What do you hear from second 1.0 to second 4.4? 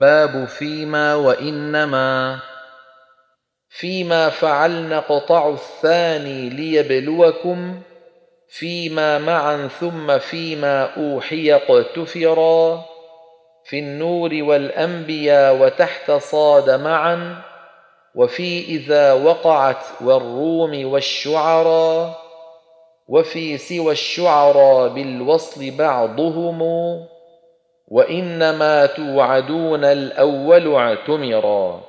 وإنما فيما